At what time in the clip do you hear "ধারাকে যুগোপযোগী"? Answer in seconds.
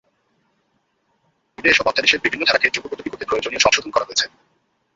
2.45-3.09